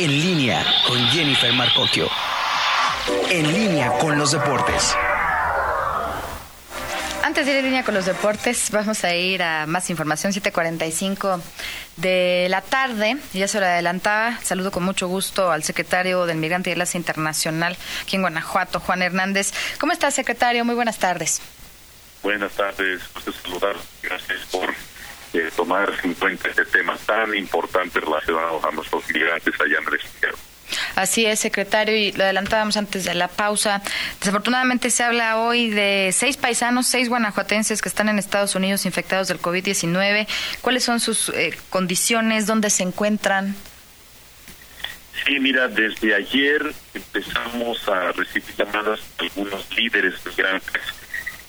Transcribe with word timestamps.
En 0.00 0.18
línea 0.18 0.64
con 0.86 0.96
Jennifer 1.08 1.52
Marcocchio. 1.52 2.08
En 3.28 3.52
línea 3.52 3.92
con 3.98 4.16
los 4.16 4.32
deportes. 4.32 4.96
Antes 7.22 7.44
de 7.44 7.52
ir 7.52 7.58
en 7.58 7.64
línea 7.66 7.84
con 7.84 7.92
los 7.92 8.06
deportes, 8.06 8.70
vamos 8.70 9.04
a 9.04 9.14
ir 9.14 9.42
a 9.42 9.66
más 9.66 9.90
información, 9.90 10.32
7.45 10.32 11.42
de 11.98 12.46
la 12.48 12.62
tarde. 12.62 13.18
Ya 13.34 13.46
se 13.46 13.60
lo 13.60 13.66
adelantaba. 13.66 14.38
Saludo 14.42 14.70
con 14.70 14.84
mucho 14.84 15.06
gusto 15.06 15.52
al 15.52 15.64
secretario 15.64 16.24
del 16.24 16.38
Migrante 16.38 16.70
y 16.70 16.72
Enlace 16.72 16.96
Internacional 16.96 17.76
aquí 18.00 18.16
en 18.16 18.22
Guanajuato, 18.22 18.80
Juan 18.80 19.02
Hernández. 19.02 19.52
¿Cómo 19.78 19.92
está, 19.92 20.10
secretario? 20.10 20.64
Muy 20.64 20.76
buenas 20.76 20.98
tardes. 20.98 21.42
Buenas 22.22 22.52
tardes, 22.52 23.02
gusto 23.12 23.32
saludar. 23.32 23.76
Gracias 24.02 24.40
por 24.50 24.69
eh, 25.32 25.50
tomar 25.54 25.92
en 26.02 26.14
cuenta 26.14 26.48
este 26.48 26.64
tema 26.64 26.96
tan 27.06 27.34
importante 27.34 28.00
relacionado 28.00 28.60
a 28.66 28.70
nuestros 28.72 29.08
migrantes 29.10 29.54
allá 29.60 29.78
en 29.78 29.88
el 29.88 29.94
extranjero. 29.94 30.38
Así 30.94 31.26
es, 31.26 31.40
secretario, 31.40 31.96
y 31.96 32.12
lo 32.12 32.24
adelantábamos 32.24 32.76
antes 32.76 33.04
de 33.04 33.14
la 33.14 33.28
pausa. 33.28 33.82
Desafortunadamente 34.18 34.90
se 34.90 35.02
habla 35.02 35.38
hoy 35.38 35.70
de 35.70 36.10
seis 36.12 36.36
paisanos, 36.36 36.86
seis 36.86 37.08
guanajuatenses 37.08 37.82
que 37.82 37.88
están 37.88 38.08
en 38.08 38.18
Estados 38.18 38.54
Unidos 38.54 38.86
infectados 38.86 39.28
del 39.28 39.40
COVID-19. 39.40 40.26
¿Cuáles 40.60 40.84
son 40.84 41.00
sus 41.00 41.30
eh, 41.30 41.56
condiciones? 41.70 42.46
¿Dónde 42.46 42.70
se 42.70 42.82
encuentran? 42.82 43.54
Sí, 45.24 45.38
mira, 45.38 45.68
desde 45.68 46.14
ayer 46.14 46.72
empezamos 46.94 47.88
a 47.88 48.12
recibir 48.12 48.54
llamadas 48.56 49.00
de 49.18 49.26
algunos 49.26 49.76
líderes 49.76 50.14
migrantes 50.24 50.82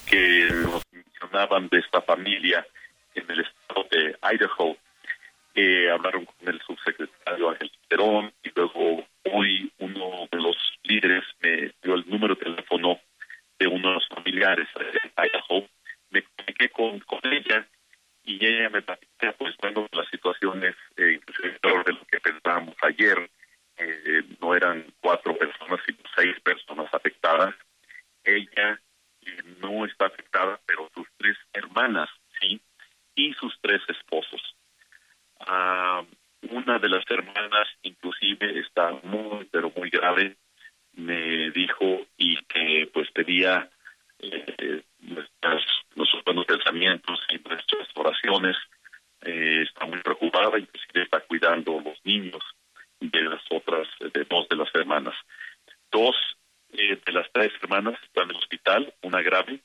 que 0.06 0.50
nos 0.52 0.84
mencionaban 0.92 1.70
de 1.70 1.80
esta 1.80 2.02
familia 2.02 2.66
en 3.16 3.30
el 3.30 3.40
estado 3.40 3.61
de 3.90 4.18
Idaho. 4.22 4.78
Eh, 5.54 5.90
hablaron 5.92 6.26
con 6.26 6.48
el 6.48 6.62
subsecretario 6.62 7.50
Ángel 7.50 7.72
Perón 7.88 8.34
y 8.44 8.52
luego 8.56 9.06
hoy 9.34 9.72
uno 9.80 10.28
de 10.32 10.38
los 10.38 10.56
líderes 10.84 11.24
me 11.42 11.74
dio 11.84 11.96
el 11.96 12.10
número 12.10 12.36
de 12.36 12.46
teléfono 12.46 13.00
de 13.60 13.68
uno 13.68 13.90
de 13.90 13.94
los 13.96 14.08
familiares 14.08 14.68
de 14.76 15.12
Idaho. 15.18 15.68
Me 16.10 16.24
comuniqué 16.24 16.70
con, 16.70 17.00
con 17.02 17.20
ella 17.24 17.68
y 18.24 18.46
ella 18.46 18.70
me 18.70 18.82
platicó, 18.82 19.12
pues 19.38 19.56
bueno, 19.62 19.88
la 19.92 20.06
situación 20.06 20.64
es 20.64 20.76
eh, 20.98 21.20
peor 21.62 21.84
de 21.86 21.94
lo 21.94 22.06
que 22.06 22.20
pensábamos 22.20 22.76
ayer. 22.84 23.30
Eh, 23.78 24.24
no 24.40 24.56
eran 24.56 24.86
cuatro 25.00 25.36
personas, 25.38 25.80
sino 25.86 26.00
seis 26.16 26.40
personas 26.42 26.94
afectadas. 26.94 27.56
Ella 28.24 28.80
eh, 29.22 29.44
no 29.60 29.86
está 29.86 30.06
afectada, 30.08 30.60
pero 30.66 30.90
sus 30.94 31.08
tres 31.18 31.38
hermanas 31.54 32.10
sí, 32.40 32.62
sus 33.34 33.58
tres 33.62 33.82
esposos. 33.88 34.42
Ah, 35.40 36.04
una 36.50 36.80
de 36.80 36.90
las 36.90 37.04
hermanas 37.10 37.68
inclusive 37.84 38.60
está 38.60 38.92
muy, 39.04 39.46
pero 39.52 39.72
muy 39.76 39.90
grave. 39.90 40.38
Me 40.94 41.52
dijo 41.52 42.06
y 42.18 42.38
que 42.46 42.90
pues 42.94 43.10
pedía 43.12 43.70
eh, 44.20 44.84
nuestras, 45.00 45.64
nuestros 45.96 46.24
buenos 46.24 46.46
pensamientos 46.46 47.20
y 47.30 47.40
nuestras 47.48 47.88
oraciones. 47.96 48.58
Eh, 49.22 49.64
está 49.68 49.86
muy 49.86 50.02
preocupada, 50.02 50.58
inclusive 50.58 51.04
está 51.04 51.20
cuidando 51.22 51.80
los 51.80 51.98
niños 52.04 52.42
de 53.00 53.22
las 53.24 53.42
otras, 53.50 53.88
de 54.00 54.24
dos 54.26 54.48
de 54.50 54.56
las 54.56 54.74
hermanas. 54.74 55.16
Dos 55.92 56.16
eh, 56.74 57.00
de 57.06 57.12
las 57.12 57.28
tres 57.32 57.52
hermanas 57.62 58.00
están 58.04 58.26
en 58.26 58.30
el 58.32 58.38
hospital, 58.38 58.94
una 59.02 59.22
grave. 59.22 59.60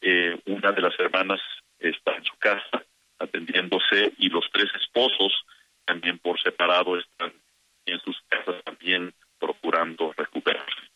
Eh, 0.00 0.38
una 0.46 0.72
de 0.72 0.82
las 0.82 0.98
hermanas 0.98 1.40
está 1.78 2.16
en 2.16 2.24
su 2.24 2.36
casa 2.36 2.84
atendiéndose 3.18 4.12
y 4.18 4.28
los 4.28 4.44
tres 4.52 4.70
esposos 4.80 5.32
también 5.84 6.18
por 6.18 6.40
separado 6.40 6.98
están 6.98 7.32
en 7.86 8.00
sus 8.00 8.20
casas 8.28 8.62
también 8.64 9.14
procurando 9.38 10.12
recuperarse. 10.16 10.90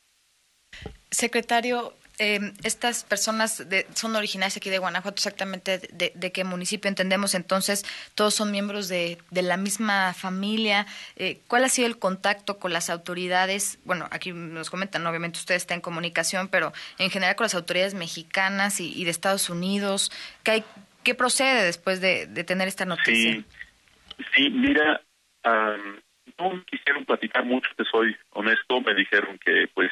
Secretario, 1.18 1.94
eh, 2.20 2.52
estas 2.62 3.02
personas 3.02 3.68
de, 3.68 3.88
son 3.92 4.14
originarias 4.14 4.56
aquí 4.56 4.70
de 4.70 4.78
Guanajuato, 4.78 5.16
exactamente 5.16 5.78
de, 5.90 6.12
de, 6.14 6.30
qué 6.30 6.44
municipio 6.44 6.88
entendemos 6.88 7.34
entonces, 7.34 7.84
todos 8.14 8.34
son 8.34 8.52
miembros 8.52 8.86
de, 8.86 9.18
la 9.32 9.56
misma 9.56 10.14
familia. 10.14 10.86
Eh, 11.16 11.40
¿Cuál 11.48 11.64
ha 11.64 11.70
sido 11.70 11.88
el 11.88 11.98
contacto 11.98 12.60
con 12.60 12.72
las 12.72 12.88
autoridades? 12.88 13.80
Bueno, 13.84 14.06
aquí 14.12 14.30
nos 14.30 14.70
comentan, 14.70 15.04
obviamente 15.08 15.40
usted 15.40 15.56
está 15.56 15.74
en 15.74 15.80
comunicación, 15.80 16.46
pero 16.46 16.72
en 17.00 17.10
general 17.10 17.34
con 17.34 17.46
las 17.46 17.56
autoridades 17.56 17.94
mexicanas 17.94 18.78
y, 18.78 19.02
de 19.02 19.10
Estados 19.10 19.50
Unidos, 19.50 20.12
¿qué, 20.44 20.50
hay, 20.52 20.64
qué 21.02 21.16
procede 21.16 21.64
después 21.64 22.00
de, 22.00 22.28
de 22.28 22.44
tener 22.44 22.68
esta 22.68 22.84
noticia? 22.84 23.32
Sí, 23.32 23.44
sí 24.36 24.50
mira, 24.50 25.02
um, 25.44 25.98
no 26.38 26.64
quisieron 26.64 27.04
platicar 27.04 27.44
mucho, 27.44 27.68
te 27.76 27.82
soy 27.90 28.16
honesto, 28.30 28.80
me 28.82 28.94
dijeron 28.94 29.36
que 29.44 29.66
pues 29.74 29.90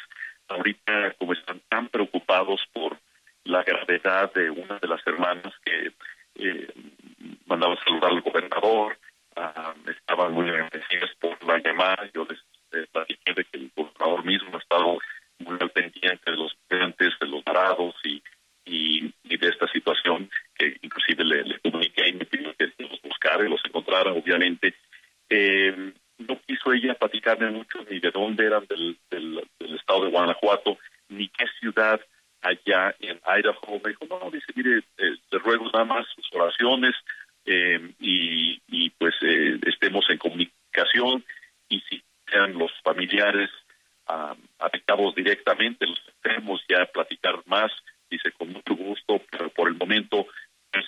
ahorita 0.48 1.14
como 1.18 1.32
están 1.32 1.60
tan 1.68 1.88
preocupados 1.88 2.60
por 2.72 2.98
la 3.44 3.62
gravedad 3.62 4.32
de 4.34 4.50
una 4.50 4.78
de 4.78 4.88
las 4.88 5.06
hermanas 5.06 5.54
que 5.64 5.92
eh, 6.36 6.68
mandaba 7.46 7.76
saludar 7.84 8.10
al 8.12 8.20
gobernador, 8.20 8.98
uh, 9.36 9.90
estaban 9.90 10.32
muy 10.32 10.48
agradecidas 10.48 11.10
por 11.20 11.42
la 11.44 11.58
llamada, 11.58 12.10
yo 12.12 12.26
les 12.28 12.38
eh, 12.72 12.86
platiqué 12.92 13.32
de 13.34 13.44
que 13.44 13.58
el 13.58 13.70
gobernador 13.74 14.24
mismo 14.24 14.56
ha 14.56 14.60
estado 14.60 14.98
muy 15.38 15.56
al 15.60 15.70
pendiente 15.70 16.30
de 16.30 16.36
los 16.36 16.56
migrantes, 16.68 17.12
de 17.20 17.26
los 17.26 17.44
varados 17.44 17.94
y, 18.04 18.22
y, 18.64 19.14
y, 19.24 19.36
de 19.36 19.48
esta 19.48 19.68
situación, 19.68 20.28
que 20.54 20.76
inclusive 20.82 21.24
le, 21.24 21.44
le 21.44 21.58
comuniqué 21.60 22.08
y 22.08 22.12
me 22.14 22.24
pidió 22.24 22.54
que 22.56 22.72
los 22.78 23.00
buscara 23.02 23.44
y 23.46 23.50
los 23.50 23.60
encontrara, 23.64 24.12
obviamente. 24.12 24.74
Eh, 25.28 25.92
no 26.18 26.40
quiso 26.46 26.72
ella 26.72 26.94
platicarme 26.94 27.50
mucho 27.50 27.78
ni 27.90 28.00
de 28.00 28.10
dónde 28.10 28.46
eran 28.46 28.64
del, 28.66 28.96
del, 29.10 29.42
del, 29.58 29.74
estado 29.76 30.05
de 30.05 30.05
Guanajuato, 30.16 30.78
ni 31.08 31.28
qué 31.28 31.44
ciudad 31.60 32.00
allá 32.42 32.94
en 33.00 33.20
Idaho. 33.26 33.80
Me 33.84 33.90
dijo, 33.90 34.06
no, 34.08 34.30
dice, 34.30 34.52
mire, 34.54 34.78
eh, 34.98 35.16
te 35.30 35.38
ruego 35.38 35.70
nada 35.72 35.84
más 35.84 36.06
sus 36.14 36.28
oraciones 36.32 36.94
eh, 37.44 37.92
y, 38.00 38.60
y, 38.68 38.90
pues 38.90 39.14
eh, 39.22 39.58
estemos 39.66 40.04
en 40.10 40.18
comunicación 40.18 41.24
y 41.68 41.80
si 41.88 42.02
sean 42.30 42.54
los 42.54 42.72
familiares 42.82 43.50
um, 44.08 44.36
afectados 44.58 45.14
directamente, 45.14 45.86
los 45.86 46.00
tenemos 46.22 46.60
ya 46.68 46.82
a 46.82 46.86
platicar 46.86 47.42
más, 47.46 47.70
dice, 48.10 48.32
con 48.32 48.52
mucho 48.52 48.74
gusto, 48.74 49.22
pero 49.30 49.50
por 49.50 49.68
el 49.68 49.74
momento 49.74 50.26
pues, 50.72 50.84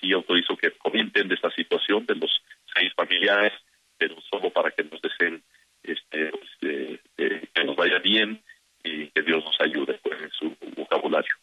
sí 0.00 0.12
autorizo 0.12 0.56
que 0.56 0.70
comenten 0.72 1.28
de 1.28 1.34
esta 1.34 1.50
situación 1.50 2.04
de 2.06 2.16
los 2.16 2.30
seis 2.74 2.92
familiares 2.94 3.52
pero 3.98 4.16
solo 4.30 4.50
para 4.50 4.70
que 4.70 4.84
nos 4.84 5.00
deseen 5.00 5.42
este, 5.82 6.30
pues, 6.30 6.50
eh, 6.62 7.00
eh, 7.18 7.48
que 7.52 7.64
nos 7.64 7.76
vaya 7.76 7.98
bien 7.98 8.42
y 8.82 9.03
que 9.14 9.22
Dios 9.22 9.44
nos 9.44 9.60
ayude 9.60 9.98
pues, 10.02 10.20
en 10.20 10.30
su 10.30 10.56
vocabulario. 10.76 11.34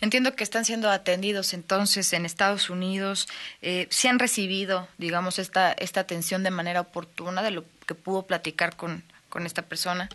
Entiendo 0.00 0.34
que 0.36 0.44
están 0.44 0.64
siendo 0.64 0.90
atendidos 0.90 1.52
entonces 1.54 2.12
en 2.12 2.24
Estados 2.24 2.70
Unidos. 2.70 3.28
Eh, 3.62 3.86
¿Se 3.90 4.08
han 4.08 4.18
recibido, 4.18 4.88
digamos, 4.98 5.38
esta, 5.38 5.72
esta 5.72 6.00
atención 6.00 6.42
de 6.42 6.50
manera 6.50 6.80
oportuna 6.80 7.42
de 7.42 7.50
lo 7.50 7.64
que 7.86 7.94
pudo 7.94 8.26
platicar 8.26 8.76
con, 8.76 9.02
con 9.28 9.46
esta 9.46 9.62
persona? 9.62 10.08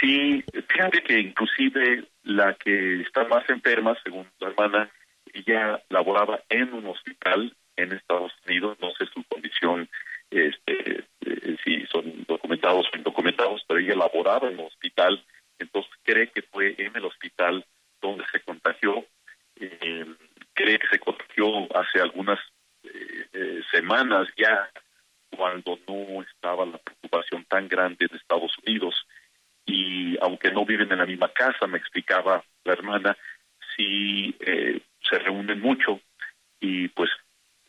Sí, 0.00 0.44
fíjate 0.68 1.02
que 1.02 1.20
inclusive 1.20 2.04
la 2.24 2.54
que 2.54 3.02
está 3.02 3.24
más 3.24 3.48
enferma, 3.48 3.96
según 4.02 4.26
la 4.40 4.48
hermana, 4.48 4.90
ella 5.32 5.82
laboraba 5.88 6.40
en 6.48 6.72
un 6.72 6.86
hospital 6.86 7.53
semanas 23.94 24.28
ya, 24.36 24.70
cuando 25.36 25.78
no 25.88 26.22
estaba 26.22 26.66
la 26.66 26.78
preocupación 26.78 27.44
tan 27.44 27.68
grande 27.68 28.06
de 28.10 28.16
Estados 28.16 28.52
Unidos. 28.66 28.94
Y 29.66 30.16
aunque 30.20 30.50
no 30.50 30.64
viven 30.64 30.92
en 30.92 30.98
la 30.98 31.06
misma 31.06 31.28
casa, 31.28 31.66
me 31.66 31.78
explicaba 31.78 32.44
la 32.64 32.72
hermana, 32.72 33.16
sí 33.76 34.36
se 35.08 35.18
reúnen 35.18 35.60
mucho 35.60 36.00
y 36.60 36.88
pues 36.88 37.10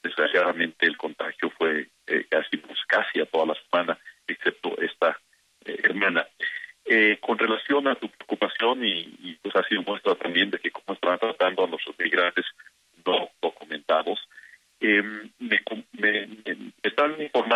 desgraciadamente 0.01 0.85
el 0.85 0.97
contagio 0.97 1.49
fue 1.57 1.89
eh, 2.07 2.25
casi 2.29 2.57
pues, 2.57 2.79
casi 2.87 3.19
a 3.19 3.25
toda 3.25 3.47
la 3.47 3.55
semana, 3.55 3.97
excepto 4.27 4.77
esta 4.79 5.19
eh, 5.65 5.79
hermana. 5.83 6.25
Eh, 6.85 7.17
con 7.19 7.37
relación 7.37 7.87
a 7.87 7.95
tu 7.95 8.07
preocupación, 8.09 8.85
y, 8.85 9.37
pues 9.41 9.55
ha 9.55 9.67
sido 9.67 9.81
muestra 9.81 10.13
también 10.15 10.51
de 10.51 10.59
que 10.59 10.69
cómo 10.69 10.93
están 10.93 11.17
tratando 11.17 11.65
a 11.65 11.67
nuestros 11.67 11.97
migrantes 11.97 12.45
no 13.05 13.29
documentados, 13.41 14.19
me, 14.79 15.01
me, 15.01 15.21
me, 15.34 15.34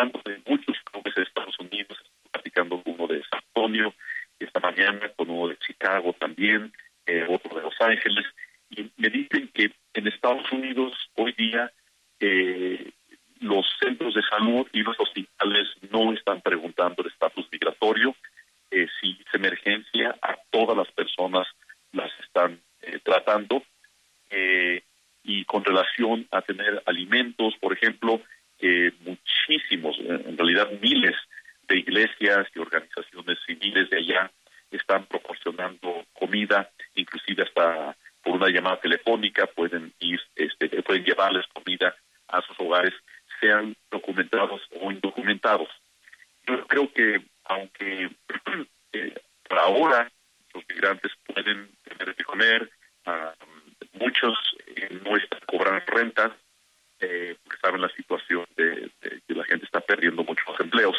de 0.07 0.41
muchos 0.45 0.77
clubes 0.85 1.13
de 1.15 1.23
Estados 1.23 1.59
Unidos, 1.59 1.97
platicando 2.31 2.81
uno 2.85 3.07
de 3.07 3.21
San 3.29 3.41
Antonio, 3.47 3.93
esta 4.39 4.59
mañana 4.59 5.09
con 5.15 5.29
uno 5.29 5.49
de 5.49 5.57
Chicago 5.57 6.13
también, 6.13 6.71
otro 7.27 7.55
de 7.55 7.63
Los 7.63 7.75
Ángeles, 7.81 8.25
y 8.69 8.89
me 8.97 9.09
dicen 9.09 9.49
que 9.53 9.71
en 9.93 10.07
Estados 10.07 10.49
Unidos 10.51 10.93
hoy 11.15 11.33
día 11.33 11.71
eh, 12.19 12.91
los 13.41 13.65
centros 13.79 14.13
de 14.13 14.21
salud 14.23 14.67
y 14.71 14.83
los 14.83 14.99
hospitales 14.99 15.67
no 15.91 16.13
están 16.13 16.41
preguntando 16.41 17.03
de 17.03 17.09
esta 17.09 17.29
realidad 30.39 30.71
miles 30.81 31.15
de 31.67 31.77
iglesias 31.77 32.47
y 32.55 32.59
organizaciones 32.59 33.37
civiles 33.45 33.89
de 33.89 33.97
allá 33.97 34.31
están 34.71 35.05
proporcionando 35.05 36.05
comida, 36.13 36.69
inclusive 36.95 37.43
hasta 37.43 37.95
por 38.23 38.28
una 38.39 38.49
llamada 38.49 38.79
telefónica 38.79 39.47
pueden 39.47 39.93
ir, 39.99 40.19
este, 40.35 40.81
pueden 40.83 41.03
llevarles 41.03 41.45
comida 41.47 41.95
a 42.27 42.41
sus 42.41 42.59
hogares, 42.59 42.93
sean 43.39 43.75
documentados 43.91 44.61
o 44.79 44.91
indocumentados. 44.91 45.69
Yo 46.47 46.65
creo 46.67 46.91
que 46.93 47.21
aunque 47.45 48.09
eh, 48.93 49.13
por 49.47 49.59
ahora 49.59 50.11
los 50.53 50.63
migrantes 50.69 51.11
pueden 51.25 51.69
tener 51.83 52.15
que 52.15 52.23
comer, 52.23 52.69
ah, 53.05 53.33
muchos 53.93 54.37
eh, 54.75 54.99
no 55.03 55.17
están 55.17 55.41
cobrando 55.45 55.85
rentas, 55.87 56.31
eh, 57.01 57.35
porque 57.43 57.59
saben 57.61 57.81
la 57.81 57.89
situación 57.89 58.45
de, 58.55 58.91
que 59.01 59.33
la 59.33 59.45
gente 59.45 59.65
está 59.65 59.81
perdiendo 59.81 60.23
muchos 60.23 60.59
empleos. 60.59 60.95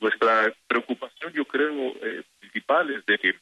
Nuestra 0.00 0.52
preocupación, 0.66 1.32
yo 1.32 1.44
creo, 1.44 1.94
eh, 2.02 2.22
principal 2.40 2.90
es 2.90 3.06
de 3.06 3.18
que 3.18 3.34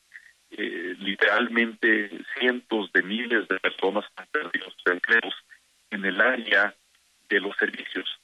eh, 0.55 0.95
literalmente 0.99 2.11
cientos 2.39 2.93
de 2.93 3.03
miles 3.03 3.49
de 3.49 3.59
personas 3.59 4.05
han 4.17 4.27
perdido 4.27 4.71
sus 4.71 4.87
empleos 4.87 5.35
en 5.91 6.05
el 6.05 6.21
área 6.21 6.75
de 7.29 7.41
los 7.41 7.57
servicios, 7.57 8.21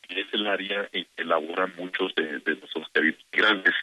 que 0.00 0.20
es 0.20 0.26
el 0.32 0.46
área 0.46 0.88
en 0.92 1.06
que 1.16 1.24
laboran 1.24 1.72
muchos 1.76 2.14
de, 2.14 2.38
de 2.38 2.56
nuestros 2.56 2.88
migrantes. 3.32 3.74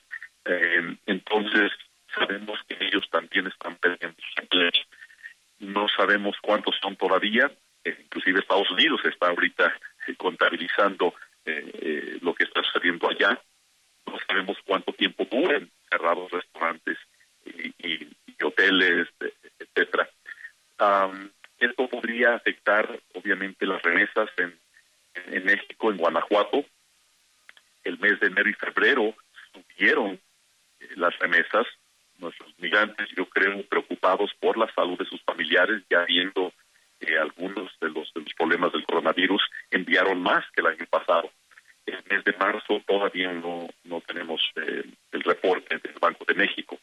Eh, 0.46 0.96
entonces, 1.08 1.72
sabemos 2.14 2.58
que 2.70 2.78
ellos 2.80 3.04
también 3.10 3.48
están 3.48 3.76
perdiendo 3.76 4.18
sus 4.18 4.44
empleos. 4.44 4.88
No 5.60 5.90
sabemos 6.10 6.36
cuántos 6.42 6.76
son 6.82 6.96
todavía, 6.96 7.52
eh, 7.84 7.96
inclusive 8.04 8.40
Estados 8.40 8.70
Unidos 8.72 9.00
está 9.06 9.28
ahorita 9.28 9.72
eh, 10.08 10.16
contabilizando 10.18 11.14
eh, 11.46 12.18
lo 12.22 12.34
que 12.34 12.46
está 12.46 12.64
sucediendo 12.64 13.08
allá. 13.08 13.40
No 14.08 14.18
sabemos 14.28 14.58
cuánto 14.66 14.92
tiempo 14.94 15.28
duren 15.30 15.70
cerrados 15.88 16.32
restaurantes 16.32 16.98
y, 17.46 18.08
hoteles, 18.42 19.08
etcétera. 19.60 20.10
esto 21.60 21.90
podría 21.90 22.36
afectar, 22.36 22.88
obviamente, 23.14 23.66
las 23.66 23.82
remesas 23.82 24.30
en, 24.38 24.58
en 25.28 25.46
México, 25.46 25.92
en 25.92 25.98
Guanajuato. 25.98 26.66
El 27.84 28.00
mes 28.00 28.20
de 28.20 28.28
enero 28.28 28.50
y 28.50 28.54
febrero 28.54 29.14
subieron 29.52 30.20
las 30.96 31.18
remesas. 31.20 31.68
Nuestros 32.20 32.54
migrantes, 32.60 33.08
yo 33.16 33.26
creo, 33.26 33.64
preocupados 33.64 34.32
por 34.40 34.58
la 34.58 34.72
salud 34.74 34.98
de 34.98 35.06
sus 35.06 35.22
familiares, 35.24 35.84
ya 35.90 36.04
viendo 36.06 36.54
algunos 37.18 37.72
de 37.80 37.90
los, 37.90 38.12
de 38.14 38.22
los 38.22 38.34
problemas 38.34 38.72
del 38.72 38.86
coronavirus 38.86 39.42
enviaron 39.72 40.22
más 40.22 40.46
que 40.52 40.62
el 40.62 40.68
año 40.68 40.86
pasado. 40.90 41.32
El 41.86 42.04
mes 42.10 42.24
de 42.24 42.34
marzo 42.34 42.82
todavía 42.86 43.32
no, 43.34 43.68
no 43.86 44.02
tenemos 44.02 44.42
eh, 44.56 44.84
el 45.12 45.24
reporte 45.24 45.78
del 45.78 45.96
Banco 46.00 46.26
de 46.26 46.36
México. 46.36 46.78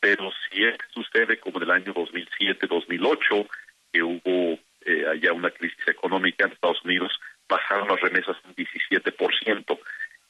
Pero 0.00 0.32
si 0.50 0.64
es 0.64 0.76
sucede 0.92 1.38
como 1.38 1.58
en 1.58 1.64
el 1.64 1.70
año 1.70 1.94
2007-2008, 1.94 3.48
que 3.92 4.02
hubo 4.02 4.58
eh, 4.84 5.06
allá 5.08 5.32
una 5.32 5.50
crisis 5.50 5.86
económica 5.86 6.44
en 6.44 6.52
Estados 6.52 6.84
Unidos, 6.84 7.12
bajaron 7.48 7.88
las 7.88 8.00
remesas 8.00 8.36
un 8.44 8.54
17%. 8.54 9.78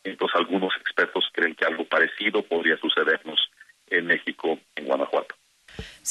Entonces 0.04 0.36
algunos 0.36 0.74
expertos 0.76 1.30
creen 1.32 1.54
que 1.54 1.64
algo 1.64 1.84
parecido 1.84 2.42
podría 2.42 2.76
sucedernos 2.76 3.50
en 3.88 4.06
México, 4.06 4.58
en 4.76 4.86
Guanajuato. 4.86 5.36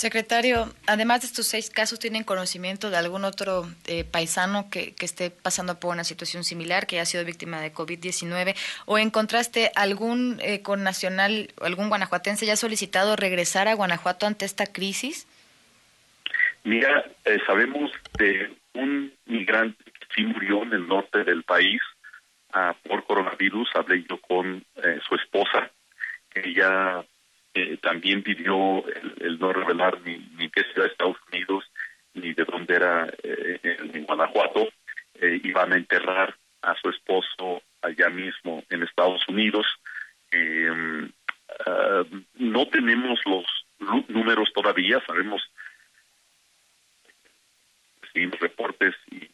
Secretario, 0.01 0.74
además 0.88 1.21
de 1.21 1.27
estos 1.27 1.45
seis 1.45 1.69
casos, 1.69 2.00
¿tienen 2.00 2.24
conocimiento 2.24 2.89
de 2.89 2.98
algún 2.98 3.24
otro 3.24 3.69
eh, 3.86 4.03
paisano 4.03 4.68
que, 4.71 4.95
que, 4.95 5.06
esté 5.06 5.30
pasando 5.30 5.80
por 5.80 5.94
una 5.94 6.03
situación 6.03 6.44
similar, 6.44 6.88
que 6.88 6.95
haya 6.95 7.06
sido 7.06 7.24
víctima 7.24 7.62
de 7.62 7.71
COVID-19? 7.71 8.56
¿O 8.88 8.98
en 8.98 9.12
contraste, 9.12 9.71
algún 9.75 10.39
eh, 10.42 10.63
connacional, 10.63 11.50
algún 11.62 11.89
guanajuatense 11.89 12.48
ya 12.48 12.56
solicitado 12.56 13.15
regresar 13.15 13.68
a 13.68 13.75
Guanajuato 13.75 14.25
ante 14.25 14.45
esta 14.45 14.65
crisis? 14.65 15.27
Mira, 16.63 17.06
eh, 17.25 17.38
sabemos 17.45 17.92
de 18.18 18.57
un 18.74 19.13
migrante 19.27 19.83
que 19.83 20.07
sí 20.15 20.24
murió 20.24 20.63
en 20.63 20.74
el 20.74 20.88
norte 20.88 21.24
del 21.24 21.44
país 21.44 21.80
ah, 22.53 22.75
por 22.88 23.06
coronavirus. 23.06 23.69
Hablé 23.75 24.03
yo 24.09 24.19
con 24.19 24.65
eh, 24.77 25.00
su 25.07 25.13
esposa, 25.13 25.69
que 26.31 26.56
ya 26.56 27.06
también 27.81 28.23
pidió 28.23 28.85
el, 29.19 29.39
no 29.39 29.51
revelar 29.51 29.99
ni, 30.01 30.17
ni 30.37 30.49
qué 30.49 30.63
de 30.75 30.87
Estados 30.87 31.17
Unidos 31.31 31.65
ni 32.13 32.33
de 32.33 32.45
dónde 32.45 32.75
era 32.75 33.07
eh, 33.23 33.59
en, 33.63 34.05
Guanajuato. 34.05 34.69
Eh, 35.15 35.39
iban 35.43 35.73
a 35.73 35.77
enterrar 35.77 36.35
a 36.61 36.75
su 36.75 36.89
esposo 36.89 37.61
allá 37.81 38.09
mismo 38.09 38.63
en 38.69 38.83
Estados 38.83 39.27
Unidos. 39.27 39.65
Uh, 40.33 42.05
no 42.35 42.65
tenemos 42.67 43.19
los 43.25 43.45
números 44.07 44.51
todavía, 44.53 45.03
sabemos 45.05 45.41
recibimos 48.01 48.39
reportes 48.39 48.95
y 49.11 49.29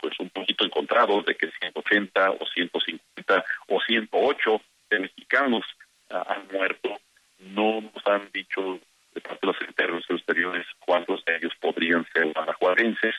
pues 0.00 0.18
un 0.18 0.30
poquito 0.30 0.64
encontrados 0.64 1.24
de 1.26 1.36
que 1.36 1.50
180 1.50 2.30
o 2.32 2.46
150 2.46 3.44
o 3.68 3.80
108 3.80 4.60
de 4.90 4.98
mexicanos 4.98 5.64
uh, 6.10 6.16
han 6.26 6.48
muerto 6.52 7.00
no 7.40 7.80
nos 7.80 8.06
han 8.06 8.30
dicho 8.32 8.80
de 9.14 9.20
parte 9.20 9.38
de 9.42 9.46
los 9.48 9.56
secretarios 9.58 10.04
exteriores 10.08 10.66
cuántos 10.78 11.24
de 11.24 11.36
ellos 11.36 11.52
podrían 11.60 12.06
ser 12.12 12.32
guanajuatenses, 12.32 13.14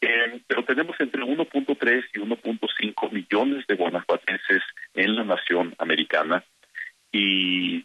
eh, 0.00 0.40
pero 0.46 0.64
tenemos 0.64 0.96
entre 0.98 1.22
1.3 1.22 2.04
y 2.14 2.18
1.5 2.18 3.12
millones 3.12 3.66
de 3.66 3.74
guanajuatenses 3.74 4.62
en 4.94 5.16
la 5.16 5.24
nación 5.24 5.74
americana. 5.78 6.42
Y 7.12 7.84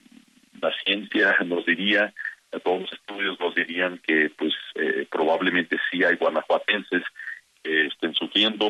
la 0.61 0.71
ciencia 0.85 1.35
nos 1.45 1.65
diría, 1.65 2.13
todos 2.63 2.81
los 2.81 2.93
estudios 2.93 3.39
nos 3.39 3.53
dirían 3.53 3.97
que 3.97 4.29
pues 4.37 4.53
eh, 4.75 5.07
probablemente 5.11 5.77
sí 5.91 6.03
hay 6.03 6.15
guanajuatenses 6.15 7.03
que 7.61 7.87
estén 7.87 8.13
sufriendo 8.13 8.67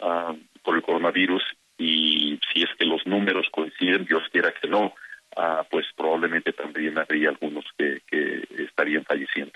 uh, 0.00 0.36
por 0.62 0.76
el 0.76 0.82
coronavirus 0.82 1.42
y 1.78 2.38
si 2.52 2.62
es 2.62 2.68
que 2.76 2.84
los 2.84 3.06
números 3.06 3.46
coinciden, 3.50 4.04
Dios 4.04 4.24
quiera 4.30 4.52
que 4.52 4.68
no, 4.68 4.92
Ah, 5.34 5.66
pues 5.70 5.86
probablemente 5.96 6.52
también 6.52 6.98
habría 6.98 7.30
algunos 7.30 7.64
que, 7.78 8.02
estarían 9.00 9.04
falleciendo. 9.04 9.52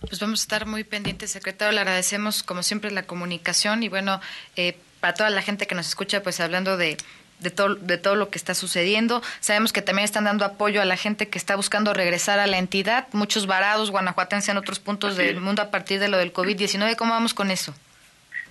Pues 0.00 0.18
vamos 0.20 0.40
a 0.40 0.44
estar 0.44 0.66
muy 0.66 0.84
pendientes, 0.84 1.30
secretario. 1.30 1.72
Le 1.72 1.80
agradecemos, 1.80 2.42
como 2.42 2.62
siempre, 2.62 2.90
la 2.90 3.02
comunicación 3.02 3.82
y 3.82 3.88
bueno, 3.88 4.20
eh, 4.56 4.76
para 5.00 5.14
toda 5.14 5.30
la 5.30 5.42
gente 5.42 5.66
que 5.66 5.74
nos 5.74 5.88
escucha, 5.88 6.22
pues 6.22 6.40
hablando 6.40 6.76
de, 6.76 6.96
de, 7.40 7.50
todo, 7.50 7.74
de 7.74 7.98
todo 7.98 8.14
lo 8.14 8.30
que 8.30 8.38
está 8.38 8.54
sucediendo. 8.54 9.22
Sabemos 9.40 9.72
que 9.72 9.82
también 9.82 10.04
están 10.04 10.24
dando 10.24 10.44
apoyo 10.44 10.80
a 10.80 10.86
la 10.86 10.96
gente 10.96 11.28
que 11.28 11.38
está 11.38 11.54
buscando 11.56 11.92
regresar 11.92 12.38
a 12.38 12.46
la 12.46 12.58
entidad, 12.58 13.08
muchos 13.12 13.46
varados 13.46 13.90
guanajuatenses 13.90 14.48
en 14.50 14.56
otros 14.56 14.78
puntos 14.78 15.16
del 15.16 15.40
mundo 15.40 15.60
a 15.60 15.70
partir 15.70 16.00
de 16.00 16.08
lo 16.08 16.16
del 16.16 16.32
COVID-19. 16.32 16.96
¿Cómo 16.96 17.12
vamos 17.12 17.34
con 17.34 17.50
eso? 17.50 17.74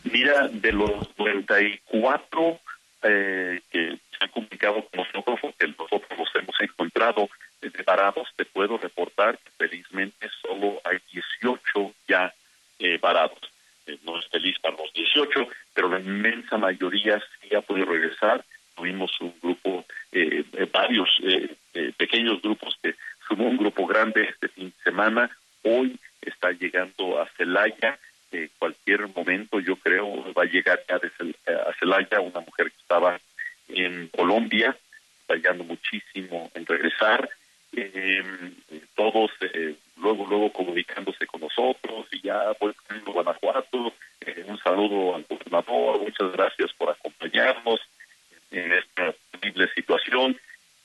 Mira, 0.03 0.47
de 0.49 0.71
los 0.71 1.09
94 1.17 2.59
eh, 3.03 3.61
que 3.71 3.99
se 4.11 4.17
han 4.23 4.29
comunicado 4.29 4.85
con 4.85 5.05
nosotros, 5.13 5.55
que 5.57 5.67
nosotros 5.67 6.09
los 6.17 6.29
hemos 6.35 6.55
encontrado 6.61 7.29
varados, 7.89 8.27
te 8.35 8.45
puedo 8.45 8.77
reportar 8.77 9.39
que 9.39 9.49
felizmente 9.57 10.29
solo 10.43 10.79
hay 10.83 10.99
18 11.11 11.91
ya 12.07 12.31
eh, 12.77 12.99
varados. 13.01 13.39
Eh, 13.87 13.97
no 14.03 14.19
es 14.19 14.27
feliz 14.27 14.59
para 14.59 14.77
los 14.77 14.93
18, 14.93 15.47
pero 15.73 15.89
la 15.89 15.99
inmensa 15.99 16.55
mayoría 16.59 17.19
sí 17.41 17.55
ha 17.55 17.61
podido 17.61 17.87
regresar. 17.87 18.45
Tuvimos 18.75 19.09
un 19.19 19.33
grupo, 19.41 19.85
eh, 20.11 20.45
varios 20.71 21.09
pequeños 21.97 22.41
grupos 22.43 22.77
que 22.81 22.93
sumó 23.27 23.47
un 23.47 23.57
grupo 23.57 23.87
grande 23.87 24.21
este 24.23 24.49
fin 24.49 24.67
de 24.69 24.83
semana. 24.83 25.35
Hoy 25.63 25.99
está 26.21 26.51
llegando 26.51 27.19
a 27.19 27.27
Celaya. 27.37 27.97
cualquier 28.59 29.07
momento, 29.07 29.59
yo 29.59 29.75
creo, 29.77 30.31
va 30.33 30.43
a 30.43 30.53
llegar 30.53 30.79
ya 30.87 30.97
a 30.97 31.73
Celaya 31.79 32.21
una 32.21 32.41
mujer 32.41 32.71
que 32.71 32.81
estaba 32.81 33.19
en 33.67 34.09
Colombia, 34.09 34.77
fallando 35.25 35.63
muchísimo 35.63 36.51
en 36.53 36.65
regresar, 36.67 37.27
eh, 38.01 38.81
todos 38.95 39.31
eh, 39.41 39.75
luego 39.97 40.25
luego 40.27 40.51
comunicándose 40.51 41.25
con 41.27 41.41
nosotros 41.41 42.07
y 42.11 42.21
ya 42.21 42.53
pues 42.59 42.75
en 42.89 43.03
Guanajuato, 43.03 43.93
eh, 44.21 44.45
un 44.47 44.57
saludo 44.59 45.15
al 45.15 45.25
gobernador, 45.29 45.99
muchas 45.99 46.31
gracias 46.31 46.71
por 46.73 46.89
acompañarnos 46.89 47.79
en 48.51 48.71
esta 48.71 49.13
terrible 49.31 49.69
situación. 49.73 50.39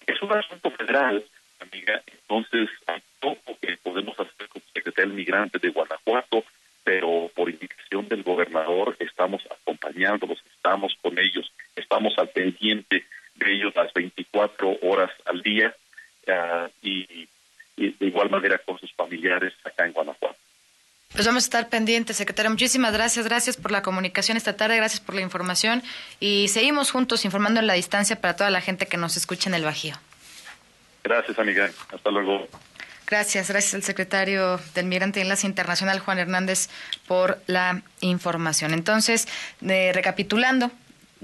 Es 0.06 0.20
un 0.22 0.32
asunto 0.32 0.70
federal, 0.70 1.24
amiga, 1.60 2.02
entonces 2.06 2.68
hay 2.86 3.00
poco 3.20 3.56
que 3.60 3.76
podemos 3.78 4.18
hacer 4.18 4.48
como 4.48 4.64
secretario 4.72 5.10
del 5.10 5.16
migrante 5.16 5.58
de 5.58 5.70
Guanajuato, 5.70 6.44
pero 6.82 7.30
por 7.34 7.48
indicación 7.48 8.08
del 8.08 8.22
gobernador 8.22 8.96
estamos 8.98 9.42
acompañándolos, 9.50 10.38
estamos 10.56 10.94
con 11.00 11.18
ellos, 11.18 11.50
estamos 11.76 12.18
al 12.18 12.28
pendiente 12.28 13.04
de 13.36 13.52
ellos 13.52 13.74
las 13.74 13.92
24 13.94 14.78
horas 14.82 15.10
al 15.24 15.42
día 15.42 15.74
uh, 16.28 16.68
y, 16.82 17.28
y, 17.76 17.90
de 17.92 18.06
igual 18.06 18.30
manera 18.30 18.58
con 18.58 18.78
sus 18.78 18.92
familiares 18.94 19.52
acá 19.64 19.86
en 19.86 19.92
Guanajuato. 19.92 20.36
Pues 21.12 21.26
vamos 21.26 21.44
a 21.44 21.46
estar 21.46 21.68
pendientes, 21.68 22.16
secretario. 22.16 22.50
Muchísimas 22.50 22.92
gracias, 22.92 23.26
gracias 23.26 23.56
por 23.56 23.70
la 23.70 23.82
comunicación 23.82 24.36
esta 24.36 24.56
tarde, 24.56 24.76
gracias 24.76 25.00
por 25.00 25.14
la 25.14 25.20
información 25.20 25.82
y 26.18 26.48
seguimos 26.48 26.90
juntos 26.90 27.24
informando 27.24 27.60
en 27.60 27.68
la 27.68 27.74
distancia 27.74 28.20
para 28.20 28.34
toda 28.34 28.50
la 28.50 28.60
gente 28.60 28.86
que 28.86 28.96
nos 28.96 29.16
escucha 29.16 29.48
en 29.48 29.54
el 29.54 29.64
Bajío. 29.64 29.94
Gracias, 31.04 31.38
amiga. 31.38 31.70
Hasta 31.92 32.10
luego. 32.10 32.48
Gracias, 33.06 33.48
gracias 33.48 33.74
al 33.74 33.82
secretario 33.82 34.58
del 34.74 34.86
Migrante 34.86 35.20
y 35.20 35.22
Enlace 35.22 35.46
Internacional, 35.46 36.00
Juan 36.00 36.18
Hernández, 36.18 36.68
por 37.06 37.38
la 37.46 37.82
información. 38.00 38.72
Entonces, 38.72 39.28
eh, 39.60 39.92
recapitulando, 39.94 40.70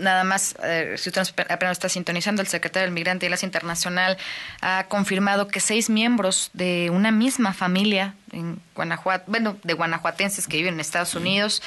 nada 0.01 0.25
más, 0.25 0.57
eh, 0.63 0.95
si 0.97 1.11
usted 1.11 1.23
apenas 1.49 1.73
está 1.73 1.89
sintonizando, 1.89 2.43
el 2.43 2.49
secretario 2.49 2.87
del 2.87 2.95
Migrante 2.95 3.27
y 3.27 3.29
Enlace 3.29 3.47
Internacional 3.47 4.19
ha 4.61 4.87
confirmado 4.89 5.49
que 5.49 5.61
seis 5.61 5.91
miembros 5.91 6.51
de 6.53 6.91
una 6.91 7.13
misma 7.13 7.53
familia 7.53 8.15
en 8.33 8.61
Guanajuato, 8.75 9.25
bueno, 9.29 9.57
de 9.63 9.75
guanajuatenses 9.75 10.49
que 10.49 10.57
viven 10.57 10.75
en 10.75 10.81
Estados 10.81 11.15
Unidos, 11.15 11.63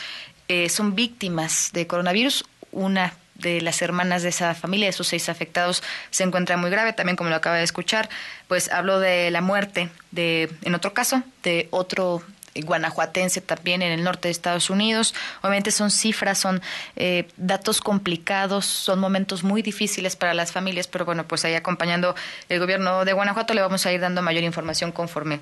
eh, 0.48 0.70
son 0.70 0.96
víctimas 0.96 1.70
de 1.74 1.88
coronavirus. 1.88 2.46
Una 2.72 3.13
de 3.36 3.62
las 3.62 3.82
hermanas 3.82 4.24
de 4.24 4.30
esa 4.30 4.56
familia, 4.56 4.88
de 4.88 4.92
esos 4.92 5.08
seis 5.08 5.30
afectados, 5.30 5.84
se 6.10 6.24
encuentra 6.24 6.58
muy 6.58 6.70
grave, 6.70 6.94
también 6.94 7.16
como 7.16 7.30
lo 7.30 7.36
acaba 7.36 7.58
de 7.58 7.63
escuchar, 7.63 8.10
pues 8.48 8.72
habló 8.72 9.00
de 9.00 9.32
la 9.32 9.42
muerte 9.42 9.90
de, 10.12 10.50
en 10.63 10.75
otro 10.75 10.94
caso, 10.94 11.24
de 11.44 11.68
otro 11.72 12.24
guanajuatense 12.62 13.41
también 13.41 13.81
en 13.81 13.91
el 13.91 14.03
norte 14.03 14.27
de 14.27 14.31
Estados 14.31 14.69
Unidos. 14.69 15.13
Obviamente 15.41 15.72
son 15.72 15.91
cifras, 15.91 16.38
son 16.38 16.62
eh, 16.95 17.27
datos 17.38 17.81
complicados, 17.81 18.65
son 18.65 19.00
momentos 19.00 19.43
muy 19.43 19.62
difíciles 19.62 20.15
para 20.15 20.33
las 20.33 20.51
familias, 20.51 20.88
pero 20.88 21.05
bueno, 21.05 21.25
pues 21.27 21.45
ahí 21.45 21.55
acompañando 21.55 22.15
el 22.50 22.60
gobierno 22.60 23.05
de 23.05 23.13
Guanajuato 23.13 23.53
le 23.53 23.62
vamos 23.62 23.86
a 23.86 23.91
ir 23.91 24.01
dando 24.01 24.22
mayor 24.22 24.43
información 24.43 24.91
conforme 24.91 25.39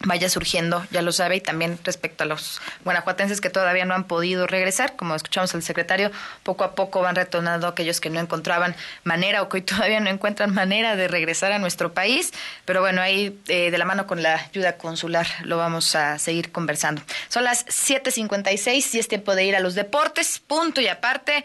vaya 0.00 0.30
surgiendo, 0.30 0.86
ya 0.90 1.02
lo 1.02 1.12
sabe, 1.12 1.36
y 1.36 1.40
también 1.40 1.78
respecto 1.84 2.24
a 2.24 2.26
los 2.26 2.60
guanajuatenses 2.84 3.40
que 3.40 3.50
todavía 3.50 3.84
no 3.84 3.94
han 3.94 4.04
podido 4.04 4.46
regresar, 4.46 4.96
como 4.96 5.14
escuchamos 5.14 5.54
al 5.54 5.62
secretario, 5.62 6.10
poco 6.42 6.64
a 6.64 6.74
poco 6.74 7.02
van 7.02 7.16
retornando 7.16 7.66
aquellos 7.66 8.00
que 8.00 8.08
no 8.08 8.18
encontraban 8.18 8.74
manera 9.04 9.42
o 9.42 9.48
que 9.48 9.58
hoy 9.58 9.62
todavía 9.62 10.00
no 10.00 10.08
encuentran 10.08 10.54
manera 10.54 10.96
de 10.96 11.06
regresar 11.06 11.52
a 11.52 11.58
nuestro 11.58 11.92
país, 11.92 12.32
pero 12.64 12.80
bueno, 12.80 13.02
ahí 13.02 13.38
eh, 13.48 13.70
de 13.70 13.78
la 13.78 13.84
mano 13.84 14.06
con 14.06 14.22
la 14.22 14.36
ayuda 14.36 14.78
consular 14.78 15.26
lo 15.42 15.58
vamos 15.58 15.94
a 15.94 16.18
seguir 16.18 16.50
conversando. 16.50 17.02
Son 17.28 17.44
las 17.44 17.66
7.56 17.66 18.94
y 18.94 18.98
es 18.98 19.08
tiempo 19.08 19.34
de 19.34 19.44
ir 19.44 19.56
a 19.56 19.60
los 19.60 19.74
deportes, 19.74 20.38
punto 20.38 20.80
y 20.80 20.88
aparte. 20.88 21.44